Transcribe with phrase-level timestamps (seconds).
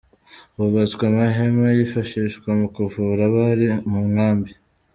[0.55, 4.51] Hubatswe amahema yifashishwa mu kuvura abari mu nkambi.